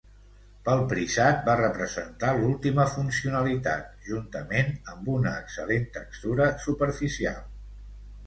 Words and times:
Pel 0.67 0.79
prisat 0.91 1.43
va 1.49 1.53
representar 1.57 2.29
l'última 2.37 2.85
funcionalitat, 2.93 3.91
juntament 4.07 4.73
amb 4.95 5.13
una 5.17 5.33
excel·lent 5.43 5.85
textura 5.99 6.49
superficial. 6.67 7.39